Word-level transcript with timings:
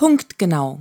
Punktgenau. 0.00 0.80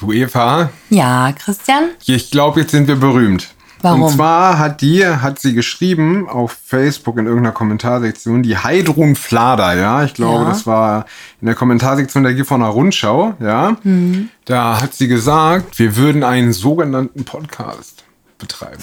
Du 0.00 0.10
Eva, 0.10 0.70
Ja, 0.88 1.32
Christian? 1.32 1.90
ich 2.06 2.30
glaube, 2.30 2.60
jetzt 2.62 2.70
sind 2.70 2.88
wir 2.88 2.96
berühmt. 2.96 3.48
Warum? 3.82 4.04
Und 4.04 4.10
zwar 4.12 4.58
hat 4.58 4.80
die, 4.80 5.06
hat 5.06 5.38
sie 5.38 5.52
geschrieben 5.52 6.26
auf 6.30 6.56
Facebook 6.64 7.18
in 7.18 7.26
irgendeiner 7.26 7.52
Kommentarsektion, 7.52 8.42
die 8.42 8.56
Heidrun 8.56 9.16
Flader, 9.16 9.74
ja. 9.74 10.02
Ich 10.04 10.14
glaube, 10.14 10.44
Ja. 10.44 10.48
das 10.48 10.66
war 10.66 11.04
in 11.42 11.46
der 11.46 11.54
Kommentarsektion 11.54 12.22
der 12.22 12.32
Gifhorner 12.32 12.68
Rundschau, 12.68 13.34
ja. 13.38 13.76
Mhm. 13.82 14.30
Da 14.46 14.80
hat 14.80 14.94
sie 14.94 15.08
gesagt, 15.08 15.78
wir 15.78 15.94
würden 15.96 16.24
einen 16.24 16.54
sogenannten 16.54 17.26
Podcast 17.26 18.04
betreiben. 18.38 18.82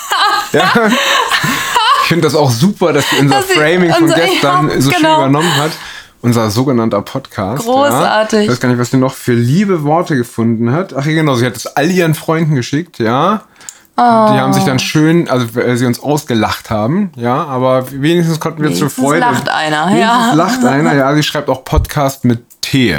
ja. 0.52 0.70
Ich 2.02 2.08
finde 2.08 2.24
das 2.26 2.34
auch 2.34 2.50
super, 2.50 2.92
dass 2.92 3.08
sie 3.08 3.16
unser 3.20 3.40
sie 3.44 3.54
Framing 3.54 3.94
von 3.94 4.02
unser- 4.04 4.16
gestern 4.16 4.68
ja, 4.72 4.78
so 4.82 4.90
schön 4.90 5.00
genau. 5.00 5.16
übernommen 5.20 5.56
hat. 5.56 5.70
Unser 6.22 6.50
sogenannter 6.50 7.00
Podcast. 7.02 7.66
Ja. 7.66 7.72
Großartig. 7.72 8.40
Ich 8.42 8.50
weiß 8.50 8.60
gar 8.60 8.68
nicht, 8.68 8.78
was 8.78 8.90
sie 8.90 8.98
noch 8.98 9.14
für 9.14 9.32
liebe 9.32 9.84
Worte 9.84 10.16
gefunden 10.16 10.72
hat. 10.72 10.94
Ach 10.94 11.06
ja, 11.06 11.12
genau, 11.12 11.34
sie 11.34 11.46
hat 11.46 11.56
es 11.56 11.66
all 11.66 11.90
ihren 11.90 12.14
Freunden 12.14 12.54
geschickt, 12.54 12.98
ja. 12.98 13.42
Die 13.96 14.02
haben 14.02 14.54
sich 14.54 14.64
dann 14.64 14.78
schön, 14.78 15.28
also 15.28 15.54
weil 15.54 15.76
sie 15.76 15.84
uns 15.84 16.02
ausgelacht 16.02 16.70
haben, 16.70 17.12
ja, 17.16 17.44
aber 17.44 17.84
wenigstens 17.92 18.40
konnten 18.40 18.62
wir 18.62 18.70
zur 18.70 18.82
Wenigstens 18.82 19.04
Freude. 19.04 19.20
lacht 19.20 19.48
einer, 19.50 19.86
wenigstens 19.88 20.00
ja. 20.00 20.32
lacht 20.32 20.64
einer, 20.64 20.94
ja. 20.94 21.14
Sie 21.14 21.22
schreibt 21.22 21.50
auch 21.50 21.64
Podcast 21.64 22.24
mit 22.24 22.42
T. 22.62 22.98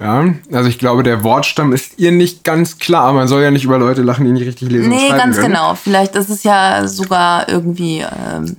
Ja, 0.00 0.24
also 0.52 0.68
ich 0.70 0.78
glaube, 0.78 1.02
der 1.02 1.22
Wortstamm 1.22 1.74
ist 1.74 1.98
ihr 1.98 2.12
nicht 2.12 2.44
ganz 2.44 2.78
klar, 2.78 3.12
man 3.12 3.28
soll 3.28 3.42
ja 3.42 3.50
nicht 3.50 3.64
über 3.64 3.78
Leute 3.78 4.00
lachen, 4.00 4.24
die 4.24 4.32
nicht 4.32 4.46
richtig 4.46 4.70
lesen 4.70 4.88
Nee, 4.88 5.10
ganz 5.10 5.36
können. 5.36 5.52
genau. 5.52 5.74
Vielleicht 5.74 6.16
ist 6.16 6.30
es 6.30 6.44
ja 6.44 6.88
sogar 6.88 7.48
irgendwie 7.50 7.98
ähm, 8.00 8.56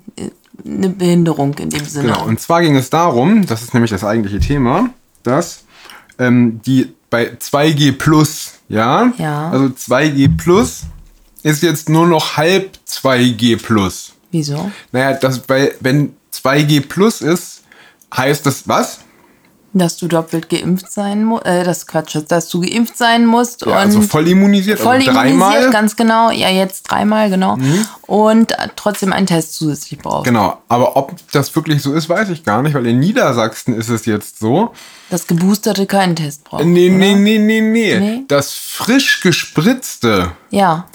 eine 0.65 0.89
Behinderung 0.89 1.53
in 1.59 1.69
dem 1.69 1.85
Sinne. 1.85 2.07
Genau, 2.07 2.25
und 2.25 2.39
zwar 2.39 2.61
ging 2.61 2.75
es 2.75 2.89
darum, 2.89 3.45
das 3.45 3.61
ist 3.61 3.73
nämlich 3.73 3.91
das 3.91 4.03
eigentliche 4.03 4.39
Thema, 4.39 4.89
dass 5.23 5.63
ähm, 6.19 6.59
die 6.65 6.93
bei 7.09 7.29
2G 7.33 7.93
Plus, 7.93 8.53
ja, 8.67 9.11
Ja. 9.17 9.49
also 9.51 9.65
2G 9.65 10.35
Plus 10.37 10.81
ist 11.43 11.61
jetzt 11.61 11.89
nur 11.89 12.07
noch 12.07 12.37
halb 12.37 12.71
2G 12.87 13.61
Plus. 13.61 14.13
Wieso? 14.31 14.71
Naja, 14.91 15.13
das, 15.13 15.47
weil 15.47 15.75
wenn 15.81 16.15
2G 16.33 16.81
Plus 16.87 17.21
ist, 17.21 17.61
heißt 18.15 18.45
das 18.45 18.67
was? 18.67 18.99
Dass 19.77 19.97
du 19.97 20.07
doppelt 20.07 20.47
geimpft 20.49 20.89
sein 20.89 21.25
musst, 21.25 21.45
äh, 21.45 21.65
das 21.65 21.85
Quatsch, 21.85 22.15
ist, 22.15 22.31
dass 22.31 22.47
du 22.47 22.61
geimpft 22.61 22.97
sein 22.97 23.25
musst 23.25 23.61
Ja, 23.65 23.73
und 23.73 23.73
also 23.73 24.01
voll 24.03 24.25
immunisiert, 24.29 24.79
voll 24.79 24.95
also 24.95 25.09
immunisiert, 25.11 25.33
dreimal. 25.41 25.67
Mhm. 25.67 25.71
ganz 25.71 25.95
genau. 25.97 26.31
Ja, 26.31 26.49
jetzt 26.49 26.83
dreimal, 26.83 27.29
genau. 27.29 27.57
Und 28.07 28.53
äh, 28.53 28.69
trotzdem 28.77 29.11
einen 29.11 29.27
Test 29.27 29.53
zusätzlich 29.55 29.99
brauchst. 29.99 30.23
Genau, 30.23 30.59
aber 30.69 30.95
ob 30.95 31.11
das 31.33 31.53
wirklich 31.57 31.81
so 31.83 31.93
ist, 31.93 32.07
weiß 32.07 32.29
ich 32.29 32.45
gar 32.45 32.61
nicht, 32.61 32.73
weil 32.73 32.87
in 32.87 32.99
Niedersachsen 33.01 33.73
ist 33.75 33.89
es 33.89 34.05
jetzt 34.05 34.39
so. 34.39 34.71
Das 35.09 35.27
Geboosterte 35.27 35.85
keinen 35.87 36.15
Test 36.15 36.45
braucht. 36.45 36.63
Nee, 36.63 36.87
oder? 36.89 36.97
nee, 36.97 37.15
nee, 37.15 37.37
nee, 37.37 37.59
nee. 37.61 37.99
Nee? 37.99 38.21
Das 38.29 38.53
frisch 38.53 39.19
gespritzte 39.19 40.31
Ja. 40.51 40.85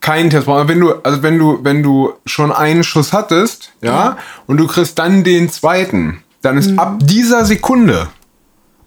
keinen 0.00 0.30
Test 0.30 0.46
brauchen. 0.46 0.66
Wenn 0.66 0.80
du, 0.80 0.94
also 1.02 1.22
wenn 1.22 1.38
du, 1.38 1.58
wenn 1.62 1.82
du 1.82 2.14
schon 2.24 2.52
einen 2.52 2.84
Schuss 2.84 3.12
hattest, 3.12 3.72
ja, 3.82 4.16
und 4.46 4.56
du 4.56 4.66
kriegst 4.66 4.98
dann 4.98 5.24
den 5.24 5.50
zweiten, 5.50 6.22
dann 6.40 6.56
ist 6.56 6.78
ab 6.78 6.92
Mhm. 7.02 7.06
dieser 7.06 7.44
Sekunde, 7.44 8.08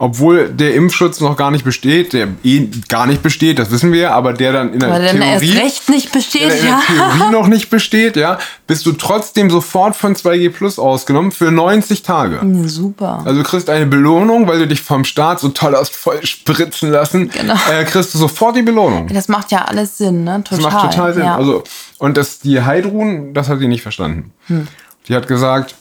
obwohl 0.04 0.50
der 0.50 0.74
Impfschutz 0.74 1.22
noch 1.22 1.38
gar 1.38 1.50
nicht 1.50 1.64
besteht, 1.64 2.12
der 2.12 2.28
eh 2.44 2.68
gar 2.90 3.08
nicht 3.08 3.24
besteht, 3.24 3.58
das 3.58 3.72
wissen 3.72 3.94
wir, 3.94 4.12
aber 4.12 4.34
der 4.34 4.52
dann 4.52 4.74
in 4.74 4.80
der 4.82 4.90
erst 4.90 5.16
Theorie, 5.16 5.58
recht 5.58 5.90
nicht 5.90 6.14
der 6.14 6.20
besteht, 6.20 6.42
in 6.42 6.66
der. 6.66 6.82
Theorie 6.86 7.32
noch 7.32 7.48
nicht 7.48 7.70
besteht, 7.70 8.18
ja, 8.18 8.38
bist 8.68 8.86
du 8.86 8.92
trotzdem 8.92 9.50
sofort 9.50 9.96
von 9.96 10.14
2G 10.14 10.50
Plus 10.50 10.78
ausgenommen 10.78 11.32
für 11.32 11.52
90 11.52 12.04
Tage. 12.04 12.42
Ja, 12.44 12.68
Super. 12.68 13.22
Also 13.24 13.42
du 13.42 13.48
kriegst 13.48 13.70
eine 13.70 13.86
Belohnung, 13.86 14.46
weil 14.46 14.60
du 14.60 14.68
dich 14.68 14.82
vom 14.82 15.06
Staat 15.06 15.40
so 15.40 15.48
toll 15.48 15.74
hast 15.74 15.96
voll 15.96 16.20
spritzen 16.26 16.92
lassen. 16.92 17.30
Genau. 17.30 17.56
Äh, 17.72 17.86
kriegst 17.86 18.14
du 18.14 18.18
sofort 18.18 18.58
die 18.58 18.62
Belohnung. 18.62 19.08
Das 19.08 19.30
macht 19.30 19.54
ja 19.54 19.64
alles 19.64 19.98
Sinn, 19.98 20.26
ne? 20.26 20.44
Total. 20.44 20.64
Das 20.64 20.74
macht 20.74 20.92
total 20.92 21.14
Sinn. 21.14 21.24
Ja. 21.24 21.38
Also, 21.38 21.64
und 22.00 22.18
das, 22.18 22.40
die 22.40 22.62
Heidrun, 22.62 23.34
das 23.34 23.48
hat 23.48 23.60
sie 23.60 23.70
nicht 23.70 23.84
verstanden. 23.84 24.34
Hm. 24.48 24.68
Die 25.08 25.16
hat 25.16 25.30
gesagt, 25.30 25.76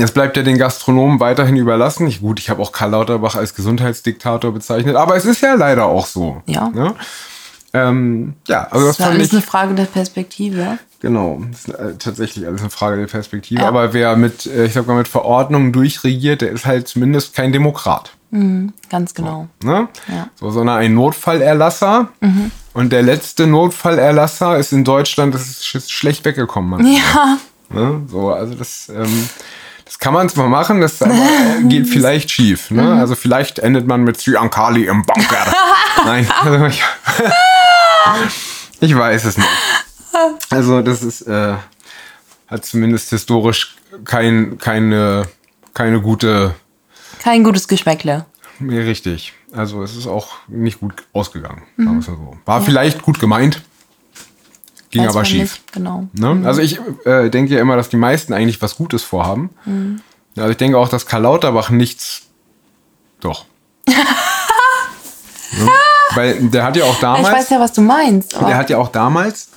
das 0.00 0.12
bleibt 0.12 0.36
ja 0.36 0.42
den 0.42 0.58
Gastronomen 0.58 1.20
weiterhin 1.20 1.56
überlassen. 1.56 2.06
Ich, 2.06 2.20
gut, 2.20 2.40
ich 2.40 2.50
habe 2.50 2.60
auch 2.62 2.72
Karl 2.72 2.90
Lauterbach 2.90 3.34
als 3.34 3.54
Gesundheitsdiktator 3.54 4.52
bezeichnet, 4.52 4.96
aber 4.96 5.16
es 5.16 5.24
ist 5.24 5.40
ja 5.40 5.54
leider 5.54 5.86
auch 5.86 6.06
so. 6.06 6.42
Ja. 6.46 6.68
Ne? 6.68 6.94
Ähm, 7.74 8.34
ja, 8.46 8.66
also 8.70 8.86
das, 8.86 8.96
das 8.96 9.06
ist 9.06 9.12
alles 9.12 9.26
ich. 9.28 9.32
eine 9.34 9.42
Frage 9.42 9.74
der 9.74 9.84
Perspektive. 9.84 10.78
Genau, 11.00 11.40
das 11.50 11.66
ist 11.66 11.68
äh, 11.74 11.94
tatsächlich 11.98 12.46
alles 12.46 12.60
eine 12.62 12.70
Frage 12.70 12.96
der 12.96 13.06
Perspektive. 13.06 13.60
Ja. 13.62 13.68
Aber 13.68 13.92
wer 13.92 14.16
mit, 14.16 14.46
äh, 14.46 14.64
ich 14.64 14.72
sag 14.72 14.86
mal, 14.86 14.96
mit 14.96 15.06
Verordnungen 15.06 15.72
durchregiert, 15.72 16.40
der 16.40 16.50
ist 16.50 16.66
halt 16.66 16.88
zumindest 16.88 17.34
kein 17.34 17.52
Demokrat. 17.52 18.12
Ganz 18.90 19.14
genau. 19.14 19.48
Ne? 19.62 19.88
Ja. 20.08 20.28
So, 20.34 20.50
sondern 20.50 20.78
ein 20.78 20.94
Notfallerlasser. 20.94 22.08
Und 22.74 22.92
der 22.92 23.02
letzte 23.02 23.46
Notfallerlasser 23.46 24.58
ist 24.58 24.72
in 24.72 24.84
Deutschland, 24.84 25.34
das 25.34 25.46
ist 25.46 25.62
sch- 25.62 25.90
schlecht 25.90 26.26
weggekommen. 26.26 26.68
manchmal. 26.70 26.92
Ja. 26.94 27.38
Ne? 27.70 28.02
So, 28.08 28.30
also 28.30 28.54
das, 28.54 28.90
ähm, 28.94 29.28
das 29.88 29.98
kann 29.98 30.12
man 30.12 30.28
zwar 30.28 30.48
machen, 30.48 30.82
das 30.82 31.00
aber, 31.00 31.14
äh, 31.14 31.62
geht 31.68 31.88
vielleicht 31.88 32.30
schief. 32.30 32.70
Ne? 32.70 32.92
Also 33.00 33.14
vielleicht 33.14 33.58
endet 33.58 33.86
man 33.86 34.02
mit 34.02 34.20
Sri 34.20 34.36
Ankali 34.36 34.84
im 34.84 35.02
Bunker. 35.02 35.50
Nein, 36.04 36.28
also 36.42 36.66
ich, 36.66 36.82
ich 38.80 38.94
weiß 38.94 39.24
es 39.24 39.38
nicht. 39.38 39.48
Also 40.50 40.82
das 40.82 41.02
ist, 41.02 41.22
äh, 41.22 41.54
hat 42.48 42.66
zumindest 42.66 43.08
historisch 43.08 43.76
kein, 44.04 44.58
keine, 44.58 45.26
keine 45.72 46.02
gute 46.02 46.54
Kein 47.22 47.42
gutes 47.42 47.66
Geschmäckle. 47.66 48.26
Nee, 48.58 48.80
richtig. 48.80 49.32
Also 49.52 49.82
es 49.82 49.96
ist 49.96 50.06
auch 50.06 50.34
nicht 50.48 50.80
gut 50.80 51.04
ausgegangen. 51.14 51.62
Mal 51.76 52.02
so. 52.02 52.36
War 52.44 52.60
vielleicht 52.60 53.00
gut 53.00 53.18
gemeint, 53.20 53.62
ging 54.90 55.02
Weiß 55.04 55.10
aber 55.14 55.24
schief. 55.24 55.40
nicht, 55.40 55.72
Genau. 55.72 56.08
Ne? 56.14 56.42
Also 56.46 56.60
ich 56.60 56.80
äh, 57.04 57.28
denke 57.30 57.54
ja 57.54 57.60
immer, 57.60 57.76
dass 57.76 57.88
die 57.88 57.96
meisten 57.96 58.32
eigentlich 58.32 58.60
was 58.62 58.76
Gutes 58.76 59.02
vorhaben. 59.02 59.50
Also 60.36 60.50
ich 60.50 60.56
denke 60.56 60.78
auch, 60.78 60.88
dass 60.88 61.06
Karl 61.06 61.22
Lauterbach 61.22 61.70
nichts. 61.70 62.22
Doch. 63.20 63.44
ne? 63.86 63.94
Weil 66.14 66.34
der 66.48 66.64
hat 66.64 66.76
ja 66.76 66.84
auch 66.84 66.94
Ich 66.94 67.00
damals. 67.00 67.28
weiß 67.34 67.50
ja, 67.50 67.60
was 67.60 67.72
du 67.72 67.80
meinst. 67.82 68.32
Der 68.40 68.56
hat 68.56 68.70
ja 68.70 68.78
auch 68.78 68.88
damals, 68.88 69.48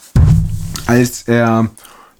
als 0.87 1.23
er 1.27 1.67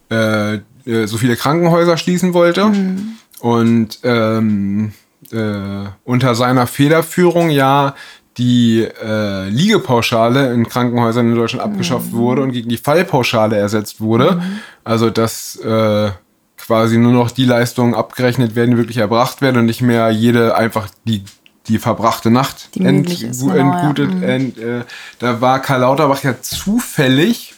äh, 0.10 0.56
äh, 0.86 1.06
so 1.06 1.18
viele 1.18 1.36
Krankenhäuser 1.36 1.98
schließen 1.98 2.34
wollte 2.34 2.66
Mhm. 2.66 3.14
und 3.40 4.00
ähm, 4.04 4.94
äh, 5.32 5.86
unter 6.04 6.36
seiner 6.36 6.68
Federführung 6.68 7.50
ja 7.50 7.96
die 8.41 8.88
äh, 9.03 9.47
Liegepauschale 9.50 10.52
in 10.53 10.68
Krankenhäusern 10.68 11.29
in 11.29 11.35
Deutschland 11.35 11.63
Mhm. 11.66 11.72
abgeschafft 11.72 12.12
wurde 12.12 12.41
und 12.41 12.52
gegen 12.52 12.69
die 12.69 12.78
Fallpauschale 12.78 13.56
ersetzt 13.56 14.02
wurde. 14.02 14.41
Also 14.84 15.09
dass 15.09 15.56
äh, 15.57 16.09
quasi 16.57 16.97
nur 16.97 17.12
noch 17.13 17.31
die 17.31 17.46
Leistungen 17.46 17.94
abgerechnet 17.94 18.56
werden, 18.56 18.72
die 18.72 18.78
wirklich 18.78 18.97
erbracht 18.97 19.41
werden 19.41 19.57
und 19.57 19.66
nicht 19.66 19.81
mehr 19.81 20.09
jede 20.09 20.56
einfach 20.56 20.88
die 21.06 21.24
die 21.68 21.78
verbrachte 21.78 22.31
Nacht 22.31 22.75
Die 23.22 23.28
ist, 23.29 23.41
genau, 23.41 23.53
ja. 23.56 23.62
entgutet. 23.62 24.12
Mhm. 24.16 24.24
Ent, 24.24 24.58
äh, 24.58 24.81
da 25.19 25.41
war 25.41 25.62
Karl 25.62 25.81
Lauterbach 25.81 26.23
ja 26.23 26.34
zufällig 26.41 27.53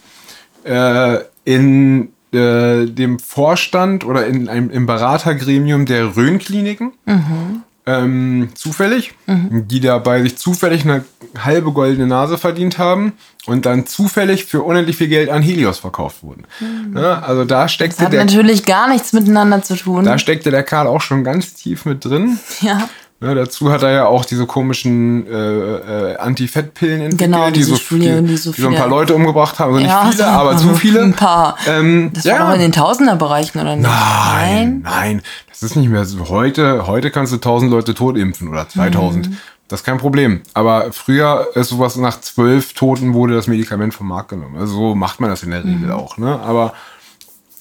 äh, 0.66 1.20
in 1.46 2.10
äh, 2.34 2.86
dem 2.86 3.20
Vorstand 3.20 4.06
oder 4.06 4.28
in 4.28 4.50
einem 4.50 4.70
im 4.70 4.86
Beratergremium 4.86 5.86
der 5.86 6.18
Rhön-Kliniken. 6.18 6.92
Ähm, 7.86 8.50
zufällig, 8.54 9.14
die 9.28 9.82
dabei 9.82 10.22
sich 10.22 10.38
zufällig 10.38 10.84
eine 10.84 11.04
halbe 11.38 11.74
goldene 11.74 12.08
Nase 12.08 12.38
verdient 12.38 12.78
haben 12.78 13.12
und 13.46 13.66
dann 13.66 13.86
zufällig 13.86 14.46
für 14.46 14.64
unendlich 14.64 14.96
viel 14.96 15.10
Geld 15.10 15.30
an 15.30 15.42
Helios 15.42 15.80
verkauft 15.80 16.24
wurden. 16.24 16.46
Ne? 16.92 17.22
Also 17.24 17.44
da 17.44 17.68
steckte 17.68 18.06
hat 18.06 18.14
der, 18.14 18.24
natürlich 18.24 18.64
gar 18.66 18.88
nichts 18.88 19.12
miteinander 19.12 19.62
zu 19.62 19.76
tun. 19.76 20.06
da 20.06 20.18
steckte 20.18 20.50
der 20.50 20.64
Karl 20.64 20.88
auch 20.88 21.02
schon 21.02 21.26
ganz 21.26 21.56
tief 21.56 21.84
mit 21.84 22.06
drin. 22.06 22.40
ja. 22.62 22.88
Ne, 23.24 23.36
dazu 23.36 23.72
hat 23.72 23.84
er 23.84 23.92
ja 23.92 24.06
auch 24.06 24.26
diese 24.26 24.46
komischen 24.46 25.26
äh, 25.28 26.12
äh, 26.12 26.18
Anti-Fett-Pillen 26.18 27.00
entwickelt, 27.02 27.20
Genau, 27.32 27.50
die, 27.52 27.64
so, 27.64 27.78
Studien, 27.78 28.26
die, 28.26 28.32
die 28.32 28.38
so 28.38 28.52
die 28.52 28.60
so 28.62 28.68
ein 28.68 28.72
viele- 28.74 28.82
paar 28.82 28.90
Leute 28.90 29.16
umgebracht 29.16 29.60
haben. 29.60 29.70
Also 29.74 29.80
nicht 29.80 29.90
ja, 29.90 30.02
viele, 30.12 30.18
so 30.18 30.24
aber 30.26 30.58
zu 30.58 30.76
viele. 30.76 31.02
Ein 31.04 31.14
paar. 31.14 31.56
Ähm, 31.66 32.12
das 32.14 32.26
ja. 32.26 32.38
war 32.40 32.48
doch 32.48 32.54
in 32.56 32.60
den 32.60 32.74
Tausenderbereichen, 32.74 33.62
oder 33.62 33.78
nicht? 33.78 33.88
Nein, 33.90 34.82
nein, 34.84 35.22
das 35.50 35.64
ist 35.64 35.78
nicht 35.78 35.88
mehr 35.90 36.04
so. 36.04 36.28
Heute, 36.28 36.86
heute 36.86 37.12
kannst 37.12 37.32
du 37.32 37.38
1000 37.38 37.72
Leute 37.72 37.94
tot 37.94 38.18
impfen 38.18 38.50
oder 38.50 38.68
2000. 38.68 39.30
Mhm. 39.30 39.38
Das 39.70 39.80
ist 39.80 39.86
kein 39.86 40.00
Problem. 40.00 40.42
Aber 40.54 40.92
früher 40.92 41.48
ist 41.56 41.70
sowas 41.70 41.96
nach 41.96 42.20
zwölf 42.20 42.74
Toten 42.74 43.14
wurde 43.14 43.36
das 43.36 43.48
Medikament 43.48 43.94
vom 43.94 44.10
Markt 44.10 44.30
genommen. 44.32 44.58
Also 44.60 44.74
so 44.76 44.96
macht 44.96 45.22
man 45.22 45.30
das 45.30 45.44
in 45.44 45.52
der 45.52 45.62
Mhm. 45.64 45.76
Regel 45.76 45.92
auch. 45.94 46.18
Ne? 46.18 46.40
Aber 46.42 46.74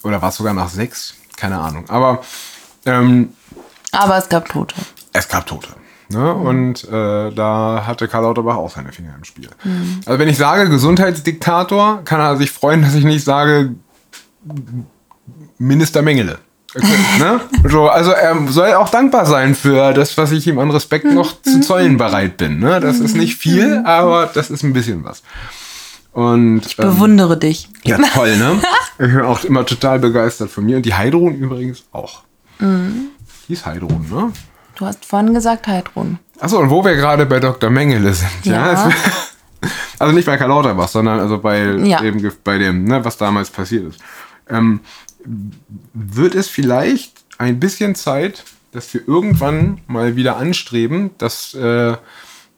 oder 0.02 0.20
war 0.20 0.31
es 0.31 0.37
sogar 0.37 0.54
nach 0.54 0.69
sechs? 0.70 1.14
Keine 1.37 1.58
Ahnung. 1.58 1.84
Aber 1.88 2.20
ähm, 2.84 3.28
Aber 3.92 4.16
es 4.19 4.28
gab 4.28 4.48
Tote. 4.48 4.75
Es 5.12 5.29
gab 5.29 5.47
Tote. 5.47 5.69
Ne? 6.11 6.32
Und 6.35 6.85
äh, 6.88 7.31
da 7.32 7.85
hatte 7.87 8.09
Karl 8.09 8.25
Lauterbach 8.25 8.56
auch 8.56 8.70
seine 8.70 8.93
Finger 8.93 9.14
im 9.17 9.25
Spiel. 9.25 9.49
Also 10.05 10.19
wenn 10.19 10.29
ich 10.29 10.37
sage 10.37 10.69
Gesundheitsdiktator, 10.69 12.03
kann 12.05 12.20
er 12.20 12.37
sich 12.37 12.50
freuen, 12.50 12.82
dass 12.82 12.94
ich 12.94 13.05
nicht 13.05 13.25
sage 13.25 13.75
Minister 15.59 16.03
Mengele. 16.03 16.38
ne? 17.19 17.41
so, 17.69 17.88
also 17.88 18.12
er 18.12 18.49
soll 18.49 18.73
auch 18.73 18.88
dankbar 18.88 19.26
sein 19.26 19.55
für 19.55 19.93
das, 19.93 20.17
was 20.17 20.32
ich 20.32 20.47
ihm 20.47 20.59
an 20.59 20.70
Respekt 20.70 21.05
noch 21.05 21.41
zu 21.43 21.61
zollen 21.61 21.99
bereit 21.99 22.38
bin. 22.38 22.61
Ne? 22.61 22.81
Das 22.81 22.99
ist 22.99 23.14
nicht 23.14 23.37
viel, 23.37 23.82
aber 23.85 24.31
das 24.32 24.50
ist 24.50 24.62
ein 24.62 24.73
bisschen 24.73 25.05
was. 25.05 25.23
Und 26.12 26.62
ich 26.67 26.76
bewundere 26.76 27.35
ähm, 27.35 27.41
dich. 27.41 27.69
Ja, 27.85 27.99
toll, 27.99 28.37
ne? 28.37 28.61
ich 28.99 29.06
bin 29.06 29.20
auch 29.23 29.44
immer 29.44 29.64
total 29.64 29.99
begeistert 29.99 30.50
von 30.50 30.64
mir. 30.64 30.76
Und 30.76 30.85
die 30.85 30.94
Heidrun 30.94 31.35
übrigens 31.35 31.85
auch. 31.91 32.23
Mhm. 32.59 33.09
Hieß 33.47 33.64
Heidrun, 33.64 34.06
ne? 34.11 34.32
Du 34.82 34.88
hast 34.88 35.05
vorhin 35.05 35.32
gesagt 35.32 35.69
Heidrun. 35.69 36.19
Achso, 36.40 36.58
und 36.58 36.69
wo 36.69 36.84
wir 36.84 36.96
gerade 36.96 37.25
bei 37.25 37.38
Dr. 37.38 37.70
Mengele 37.70 38.12
sind, 38.14 38.32
ja. 38.43 38.73
ja 38.73 38.90
also 40.00 40.12
nicht 40.12 40.26
bei 40.26 40.37
Karl 40.37 40.49
Lauterbach, 40.49 40.88
sondern 40.88 41.20
also 41.20 41.38
bei, 41.38 41.62
ja. 41.84 42.00
dem, 42.00 42.32
bei 42.43 42.58
dem, 42.58 42.82
ne, 42.82 43.05
was 43.05 43.17
damals 43.17 43.49
passiert 43.49 43.90
ist. 43.90 44.00
Ähm, 44.50 44.81
wird 45.94 46.34
es 46.34 46.49
vielleicht 46.49 47.12
ein 47.38 47.61
bisschen 47.61 47.94
Zeit, 47.94 48.43
dass 48.73 48.93
wir 48.93 49.06
irgendwann 49.06 49.82
mal 49.87 50.17
wieder 50.17 50.37
anstreben, 50.37 51.12
dass 51.17 51.55
äh, 51.55 51.94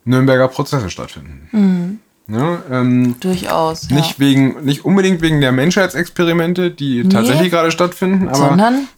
Nürnberger 0.06 0.48
Prozesse 0.48 0.88
stattfinden. 0.88 1.48
Mhm. 1.52 2.34
Ja, 2.34 2.62
ähm, 2.70 3.16
Durchaus. 3.20 3.90
Nicht, 3.90 4.12
ja. 4.12 4.18
wegen, 4.18 4.64
nicht 4.64 4.86
unbedingt 4.86 5.20
wegen 5.20 5.42
der 5.42 5.52
Menschheitsexperimente, 5.52 6.70
die 6.70 7.02
nee, 7.02 7.10
tatsächlich 7.10 7.50
gerade 7.50 7.70
stattfinden, 7.70 8.28
aber 8.28 8.48
sondern? 8.48 8.88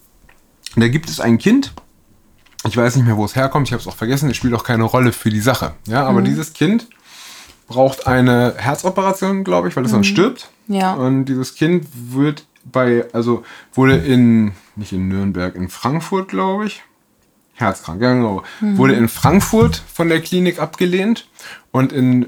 da 0.77 0.87
gibt 0.87 1.09
es 1.09 1.19
ein 1.19 1.37
Kind, 1.37 1.73
ich 2.65 2.75
weiß 2.75 2.95
nicht 2.95 3.05
mehr, 3.05 3.17
wo 3.17 3.25
es 3.25 3.35
herkommt, 3.35 3.67
ich 3.67 3.73
habe 3.73 3.81
es 3.81 3.87
auch 3.87 3.95
vergessen, 3.95 4.29
es 4.29 4.37
spielt 4.37 4.53
auch 4.53 4.63
keine 4.63 4.83
Rolle 4.83 5.11
für 5.11 5.29
die 5.29 5.39
Sache. 5.39 5.73
Ja, 5.87 6.05
aber 6.05 6.21
mhm. 6.21 6.25
dieses 6.25 6.53
Kind 6.53 6.87
braucht 7.67 8.07
eine 8.07 8.55
Herzoperation, 8.57 9.43
glaube 9.43 9.67
ich, 9.67 9.75
weil 9.75 9.83
es 9.83 9.91
mhm. 9.91 9.95
sonst 9.95 10.07
stirbt. 10.07 10.49
Ja. 10.67 10.93
Und 10.93 11.25
dieses 11.25 11.55
Kind 11.55 11.87
wird 11.93 12.45
bei, 12.65 13.05
also 13.13 13.43
wurde 13.73 13.97
in, 13.97 14.53
nicht 14.75 14.93
in 14.93 15.07
Nürnberg, 15.07 15.55
in 15.55 15.69
Frankfurt, 15.69 16.29
glaube 16.29 16.65
ich, 16.65 16.83
herzkrank, 17.53 18.01
ja, 18.01 18.13
genau, 18.13 18.43
mhm. 18.61 18.77
wurde 18.77 18.93
in 18.93 19.07
Frankfurt 19.07 19.81
von 19.91 20.09
der 20.09 20.21
Klinik 20.21 20.59
abgelehnt 20.59 21.27
und 21.71 21.91
in 21.91 22.27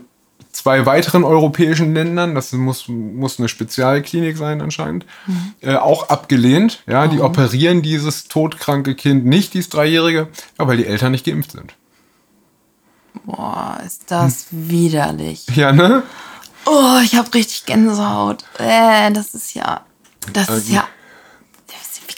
zwei 0.59 0.85
weiteren 0.85 1.23
europäischen 1.23 1.93
Ländern, 1.93 2.35
das 2.35 2.51
muss, 2.51 2.89
muss 2.89 3.39
eine 3.39 3.47
Spezialklinik 3.47 4.35
sein 4.35 4.61
anscheinend, 4.61 5.05
mhm. 5.25 5.53
äh, 5.61 5.75
auch 5.75 6.09
abgelehnt. 6.09 6.83
Ja, 6.85 7.07
die 7.07 7.21
operieren 7.21 7.81
dieses 7.81 8.25
todkranke 8.25 8.95
Kind 8.95 9.25
nicht, 9.25 9.53
dieses 9.53 9.69
Dreijährige, 9.69 10.27
ja, 10.59 10.67
weil 10.67 10.75
die 10.75 10.85
Eltern 10.85 11.11
nicht 11.13 11.25
geimpft 11.25 11.51
sind. 11.51 11.73
Boah, 13.23 13.79
ist 13.85 14.11
das 14.11 14.47
hm. 14.51 14.69
widerlich. 14.69 15.47
Ja, 15.55 15.71
ne? 15.71 16.03
Oh, 16.65 16.99
ich 17.03 17.15
habe 17.15 17.33
richtig 17.33 17.65
Gänsehaut. 17.65 18.43
Äh, 18.57 19.11
das 19.11 19.33
ist 19.33 19.53
ja, 19.53 19.81
das 20.33 20.49
ist 20.49 20.69
ja 20.69 20.87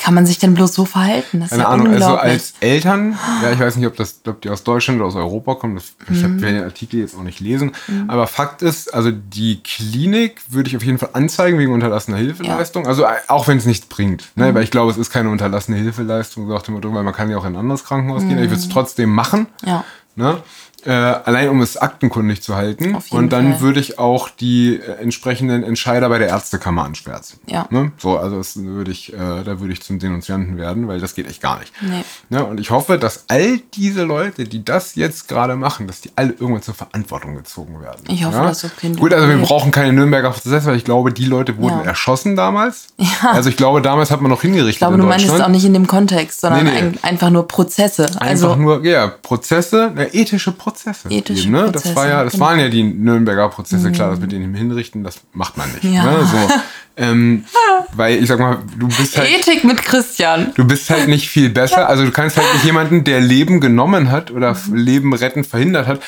kann 0.01 0.15
man 0.15 0.25
sich 0.25 0.39
denn 0.39 0.55
bloß 0.55 0.73
so 0.73 0.85
verhalten? 0.85 1.45
Keine 1.47 1.61
ja 1.61 1.69
Ahnung, 1.69 1.93
also 1.93 2.15
als 2.15 2.53
Eltern, 2.59 3.17
ja, 3.43 3.51
ich 3.51 3.59
weiß 3.59 3.75
nicht, 3.75 3.85
ob, 3.85 3.95
das, 3.95 4.21
ob 4.27 4.41
die 4.41 4.49
aus 4.49 4.63
Deutschland 4.63 4.99
oder 4.99 5.07
aus 5.07 5.15
Europa 5.15 5.55
kommen, 5.55 5.75
das, 5.75 5.93
mhm. 6.07 6.15
ich 6.15 6.23
werde 6.41 6.57
den 6.57 6.63
Artikel 6.63 6.99
jetzt 6.99 7.15
auch 7.15 7.21
nicht 7.21 7.39
lesen, 7.39 7.73
mhm. 7.87 8.09
aber 8.09 8.25
Fakt 8.25 8.63
ist, 8.63 8.93
also 8.93 9.11
die 9.11 9.61
Klinik 9.61 10.41
würde 10.49 10.69
ich 10.69 10.75
auf 10.75 10.83
jeden 10.83 10.97
Fall 10.97 11.09
anzeigen 11.13 11.59
wegen 11.59 11.71
unterlassener 11.71 12.17
Hilfeleistung, 12.17 12.83
ja. 12.83 12.89
also 12.89 13.05
auch 13.27 13.47
wenn 13.47 13.59
es 13.59 13.65
nichts 13.65 13.85
bringt, 13.85 14.31
ne, 14.35 14.51
mhm. 14.51 14.55
weil 14.55 14.63
ich 14.63 14.71
glaube, 14.71 14.91
es 14.91 14.97
ist 14.97 15.11
keine 15.11 15.29
unterlassene 15.29 15.77
Hilfeleistung, 15.77 16.47
so 16.47 16.53
nach 16.53 16.63
dem 16.63 16.73
Motto, 16.73 16.91
weil 16.93 17.03
man 17.03 17.13
kann 17.13 17.29
ja 17.29 17.37
auch 17.37 17.45
in 17.45 17.53
ein 17.53 17.59
anderes 17.59 17.83
Krankenhaus 17.83 18.23
gehen, 18.23 18.39
ich 18.39 18.49
würde 18.49 18.55
es 18.55 18.67
mhm. 18.67 18.71
trotzdem 18.71 19.11
machen, 19.11 19.47
ja. 19.63 19.83
ne, 20.15 20.41
äh, 20.85 20.91
allein 20.91 21.49
um 21.49 21.61
es 21.61 21.77
aktenkundig 21.77 22.41
zu 22.41 22.55
halten. 22.55 22.97
Und 23.09 23.31
dann 23.31 23.53
Fall. 23.53 23.61
würde 23.61 23.79
ich 23.79 23.99
auch 23.99 24.29
die 24.29 24.75
äh, 24.75 25.01
entsprechenden 25.01 25.63
Entscheider 25.63 26.09
bei 26.09 26.19
der 26.19 26.29
Ärztekammer 26.29 26.83
anschwärzen. 26.83 27.39
Ja. 27.47 27.67
Ne? 27.69 27.91
So, 27.97 28.17
also 28.17 28.37
das 28.37 28.57
würde 28.57 28.91
ich, 28.91 29.13
äh, 29.13 29.17
da 29.17 29.59
würde 29.59 29.73
ich 29.73 29.81
zum 29.81 29.99
Denunzianten 29.99 30.57
werden, 30.57 30.87
weil 30.87 30.99
das 30.99 31.15
geht 31.15 31.27
echt 31.27 31.41
gar 31.41 31.59
nicht. 31.59 31.71
Nee. 31.81 32.03
Ne? 32.29 32.43
Und 32.45 32.59
ich 32.59 32.71
hoffe, 32.71 32.97
dass 32.97 33.25
all 33.27 33.59
diese 33.73 34.03
Leute, 34.03 34.45
die 34.45 34.65
das 34.65 34.95
jetzt 34.95 35.27
gerade 35.27 35.55
machen, 35.55 35.87
dass 35.87 36.01
die 36.01 36.11
alle 36.15 36.31
irgendwann 36.31 36.61
zur 36.61 36.73
Verantwortung 36.73 37.35
gezogen 37.35 37.81
werden. 37.81 38.03
Ich 38.07 38.25
hoffe, 38.25 38.37
ja? 38.37 38.43
dass 38.45 38.61
das 38.61 38.75
Kind. 38.75 38.99
Gut, 38.99 39.13
also 39.13 39.27
wir 39.27 39.37
brauchen 39.37 39.71
keine 39.71 39.93
Nürnberger 39.93 40.31
Prozesse, 40.31 40.65
weil 40.65 40.77
ich 40.77 40.85
glaube, 40.85 41.13
die 41.13 41.25
Leute 41.25 41.57
wurden 41.57 41.79
ja. 41.79 41.85
erschossen 41.85 42.35
damals. 42.35 42.87
Ja. 43.21 43.31
Also 43.31 43.49
ich 43.49 43.57
glaube, 43.57 43.81
damals 43.81 44.09
hat 44.09 44.21
man 44.21 44.31
noch 44.31 44.41
hingerichtet. 44.41 44.73
Ich 44.73 44.77
glaube, 44.77 44.97
du 44.97 45.03
meinst 45.03 45.27
es 45.27 45.41
auch 45.41 45.47
nicht 45.47 45.65
in 45.65 45.73
dem 45.73 45.85
Kontext, 45.85 46.41
sondern 46.41 46.63
nee, 46.63 46.81
nee. 46.81 46.97
einfach 47.01 47.29
nur 47.29 47.47
Prozesse. 47.47 48.05
Einfach 48.05 48.21
also 48.21 48.55
nur, 48.55 48.85
ja, 48.85 49.07
Prozesse, 49.07 49.93
ethische 50.13 50.51
Prozesse. 50.51 50.70
Ethische 51.09 51.49
ne? 51.49 51.63
Prozesse, 51.63 51.83
das 51.83 51.95
war 51.95 52.07
ja, 52.07 52.23
das 52.23 52.33
genau. 52.33 52.45
waren 52.45 52.59
ja 52.59 52.69
die 52.69 52.83
Nürnberger 52.83 53.49
Prozesse, 53.49 53.89
mhm. 53.89 53.93
klar, 53.93 54.11
das 54.11 54.19
mit 54.19 54.31
denen 54.31 54.53
hinrichten, 54.53 55.03
das 55.03 55.21
macht 55.33 55.57
man 55.57 55.71
nicht. 55.71 55.83
Ja. 55.83 56.03
Ne? 56.03 56.25
So, 56.25 56.53
ähm, 56.97 57.45
weil 57.93 58.21
ich 58.21 58.27
sag 58.27 58.39
mal, 58.39 58.59
du 58.77 58.87
bist 58.87 59.17
halt. 59.17 59.29
Ethik 59.29 59.63
mit 59.63 59.81
Christian. 59.81 60.51
Du 60.55 60.65
bist 60.65 60.89
halt 60.89 61.07
nicht 61.07 61.29
viel 61.29 61.49
besser. 61.49 61.87
Also 61.87 62.05
du 62.05 62.11
kannst 62.11 62.37
halt 62.37 62.53
nicht 62.53 62.65
jemanden, 62.65 63.03
der 63.03 63.21
Leben 63.21 63.59
genommen 63.59 64.11
hat 64.11 64.31
oder 64.31 64.55
mhm. 64.55 64.75
Leben 64.75 65.13
retten 65.13 65.43
verhindert 65.43 65.87
hat, 65.87 66.01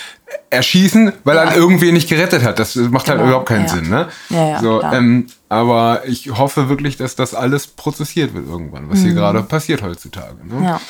erschießen, 0.50 1.14
weil 1.24 1.36
ja. 1.36 1.44
er 1.44 1.56
irgendwie 1.56 1.92
nicht 1.92 2.10
gerettet 2.10 2.44
hat. 2.44 2.60
Das 2.60 2.76
macht 2.76 3.08
halt 3.08 3.20
genau. 3.20 3.20
halt 3.20 3.28
überhaupt 3.28 3.50
keinen 3.50 3.66
ja. 3.66 3.70
Sinn. 3.70 3.90
Ne? 3.90 4.08
Ja, 4.30 4.60
so, 4.60 4.82
ähm, 4.84 5.28
aber 5.50 6.02
ich 6.08 6.32
hoffe 6.32 6.70
wirklich, 6.70 6.98
dass 6.98 7.16
das 7.16 7.34
alles 7.34 7.68
prozessiert 7.68 8.34
wird 8.34 8.48
irgendwann, 8.48 8.90
was 8.90 9.00
mhm. 9.00 9.04
hier 9.06 9.14
gerade 9.14 9.44
passiert 9.44 9.82
heutzutage. 9.82 10.38
Ne? 10.46 10.66
Ja. 10.66 10.82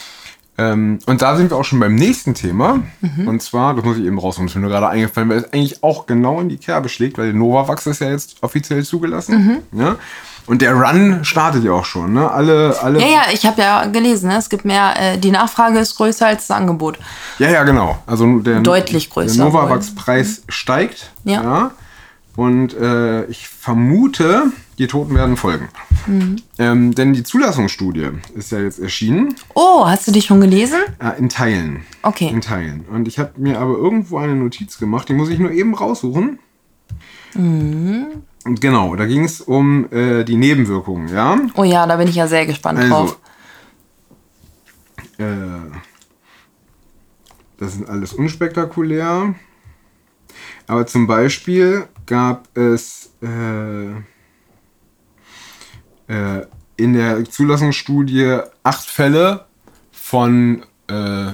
Ähm, 0.58 1.00
und 1.08 1.22
da 1.22 1.36
sind 1.36 1.50
wir 1.50 1.58
auch 1.58 1.66
schon 1.66 1.80
beim 1.80 1.96
nächsten 1.96 2.36
Thema. 2.36 2.80
Mhm. 3.02 3.28
Und 3.28 3.42
zwar, 3.42 3.74
das 3.76 3.84
muss 3.84 3.98
ich 3.98 4.06
eben 4.06 4.20
rausholen, 4.20 4.48
das 4.48 4.52
ist 4.52 4.56
mir 4.56 4.62
nur 4.62 4.70
gerade 4.70 4.88
eingefallen, 4.88 5.30
weil 5.30 5.38
es 5.40 5.52
eigentlich 5.52 5.84
auch 5.84 6.06
genau 6.06 6.40
in 6.42 6.50
die 6.50 6.58
Kerbe 6.58 6.90
schlägt, 6.90 7.18
weil 7.18 7.34
Novavax 7.34 7.88
ist 7.88 8.02
ja 8.02 8.10
jetzt 8.10 8.38
offiziell 8.42 8.84
zugelassen. 8.84 9.64
Mhm. 9.72 9.80
Ja? 9.80 9.96
Und 10.46 10.62
der 10.62 10.74
Run 10.74 11.24
startet 11.24 11.64
ja 11.64 11.72
auch 11.72 11.86
schon, 11.86 12.14
ne? 12.14 12.30
Alle, 12.30 12.76
alle. 12.82 13.00
Ja, 13.00 13.08
ja, 13.08 13.22
ich 13.32 13.46
habe 13.46 13.62
ja 13.62 13.86
gelesen, 13.86 14.28
ne? 14.28 14.38
es 14.38 14.50
gibt 14.50 14.66
mehr, 14.66 14.94
äh, 15.00 15.18
die 15.18 15.32
Nachfrage 15.32 15.80
ist 15.80 15.96
größer 15.96 16.28
als 16.28 16.48
das 16.48 16.58
Angebot. 16.58 17.00
Ja, 17.40 17.50
ja, 17.50 17.64
genau. 17.64 17.98
Also 18.06 18.40
der, 18.40 18.60
Deutlich 18.60 19.10
größer. 19.10 19.38
Der 19.38 19.46
Novavax-Preis 19.46 20.44
steigt. 20.50 21.12
Ja. 21.24 21.44
ja. 21.44 21.72
Und 22.36 22.74
äh, 22.74 23.24
ich 23.26 23.48
vermute, 23.48 24.52
die 24.78 24.88
Toten 24.88 25.16
werden 25.16 25.38
folgen. 25.38 25.70
Mhm. 26.08 26.36
Ähm, 26.58 26.96
denn 26.96 27.14
die 27.14 27.24
Zulassungsstudie 27.24 28.10
ist 28.36 28.52
ja 28.52 28.60
jetzt 28.60 28.80
erschienen. 28.80 29.36
Oh, 29.54 29.86
hast 29.86 30.08
du 30.08 30.12
die 30.12 30.22
schon 30.22 30.42
gelesen? 30.42 30.80
Äh, 31.00 31.18
in 31.20 31.30
Teilen. 31.30 31.86
Okay. 32.02 32.30
In 32.30 32.42
Teilen. 32.42 32.86
Und 32.92 33.08
ich 33.08 33.20
habe 33.20 33.32
mir 33.38 33.60
aber 33.60 33.76
irgendwo 33.76 34.18
eine 34.18 34.36
Notiz 34.36 34.78
gemacht, 34.78 35.10
die 35.10 35.14
muss 35.14 35.30
ich 35.30 35.40
nur 35.40 35.52
eben 35.52 35.76
raussuchen. 35.76 36.40
Mhm. 37.36 38.24
Und 38.46 38.60
genau, 38.60 38.96
da 38.96 39.06
ging 39.06 39.24
es 39.24 39.42
um 39.42 39.92
äh, 39.92 40.24
die 40.24 40.36
Nebenwirkungen, 40.36 41.08
ja? 41.08 41.38
Oh 41.56 41.64
ja, 41.64 41.88
da 41.88 41.96
bin 41.96 42.08
ich 42.08 42.16
ja 42.16 42.28
sehr 42.28 42.46
gespannt 42.46 42.80
also, 42.80 42.94
drauf. 42.94 43.20
Äh, 45.18 45.26
das 47.58 47.76
ist 47.76 47.88
alles 47.88 48.14
unspektakulär. 48.14 49.36
Aber 50.68 50.86
zum 50.86 51.08
Beispiel 51.08 51.88
gab 52.06 52.56
es 52.58 53.14
äh, 53.22 53.94
äh, 56.08 56.46
in 56.76 56.94
der 56.94 57.24
Zulassungsstudie 57.26 58.40
acht 58.64 58.90
Fälle 58.90 59.46
von 59.92 60.64
äh, 60.88 61.32